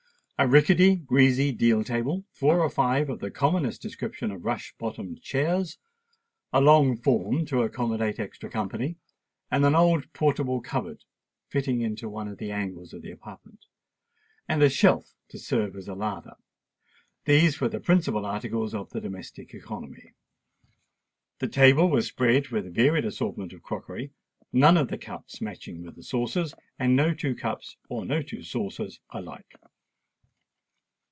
A 0.43 0.47
rickety, 0.47 0.95
greasy 0.95 1.51
deal 1.51 1.83
table; 1.83 2.25
four 2.31 2.61
or 2.61 2.69
five 2.71 3.11
of 3.11 3.19
the 3.19 3.29
commonest 3.29 3.79
description 3.83 4.31
of 4.31 4.43
rush 4.43 4.73
bottomed 4.79 5.21
chairs; 5.21 5.77
a 6.51 6.59
long 6.59 6.97
form 6.97 7.45
to 7.45 7.61
accommodate 7.61 8.19
extra 8.19 8.49
company; 8.49 8.97
an 9.51 9.63
old 9.75 10.11
portable 10.13 10.59
cupboard, 10.59 11.03
fitting 11.47 11.81
into 11.81 12.09
one 12.09 12.27
of 12.27 12.39
the 12.39 12.51
angles 12.51 12.91
of 12.91 13.03
the 13.03 13.11
apartment; 13.11 13.67
and 14.49 14.63
a 14.63 14.69
shelf 14.71 15.13
to 15.27 15.37
serve 15.37 15.75
as 15.75 15.87
a 15.87 15.93
larder,—these 15.93 17.61
were 17.61 17.69
the 17.69 17.79
principal 17.79 18.25
articles 18.25 18.73
of 18.73 18.89
the 18.89 18.99
domestic 18.99 19.53
economy. 19.53 20.13
The 21.37 21.49
table 21.49 21.87
was 21.87 22.07
spread 22.07 22.47
with 22.47 22.65
a 22.65 22.71
varied 22.71 23.05
assortment 23.05 23.53
of 23.53 23.61
crockery, 23.61 24.11
none 24.51 24.75
of 24.77 24.87
the 24.87 24.97
cups 24.97 25.39
matching 25.39 25.83
with 25.83 25.97
the 25.97 26.03
saucers, 26.03 26.55
and 26.79 26.95
no 26.95 27.13
two 27.13 27.35
cups 27.35 27.77
or 27.89 28.05
no 28.05 28.23
two 28.23 28.41
saucers 28.41 28.99
alike. 29.11 29.55